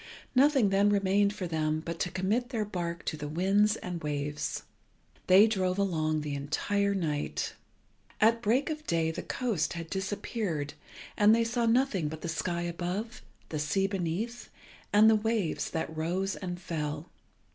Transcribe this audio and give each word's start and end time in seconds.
Nothing 0.33 0.69
then 0.69 0.89
remained 0.89 1.31
for 1.31 1.45
them 1.45 1.79
but 1.85 1.99
to 1.99 2.09
commit 2.09 2.49
their 2.49 2.65
bark 2.65 3.05
to 3.05 3.15
the 3.15 3.27
wind 3.27 3.77
and 3.83 4.01
waves. 4.01 4.63
They 5.27 5.45
drove 5.45 5.77
along 5.77 6.21
the 6.21 6.33
entire 6.33 6.95
night. 6.95 7.53
At 8.19 8.41
break 8.41 8.71
of 8.71 8.87
day 8.87 9.11
the 9.11 9.21
coast 9.21 9.73
had 9.73 9.91
disappeared, 9.91 10.73
and 11.15 11.35
they 11.35 11.43
saw 11.43 11.67
nothing 11.67 12.07
but 12.07 12.21
the 12.21 12.29
sky 12.29 12.63
above, 12.63 13.21
the 13.49 13.59
sea 13.59 13.85
beneath, 13.85 14.49
and 14.91 15.07
the 15.07 15.15
waves 15.15 15.69
that 15.69 15.95
rose 15.95 16.35
and 16.35 16.59
fell. 16.59 17.11